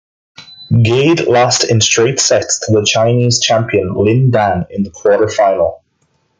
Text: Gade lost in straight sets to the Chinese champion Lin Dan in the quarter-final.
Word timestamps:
Gade 0.81 1.27
lost 1.29 1.63
in 1.63 1.79
straight 1.79 2.19
sets 2.19 2.57
to 2.61 2.71
the 2.71 2.83
Chinese 2.83 3.39
champion 3.39 3.93
Lin 3.93 4.31
Dan 4.31 4.65
in 4.71 4.81
the 4.81 4.89
quarter-final. 4.89 5.83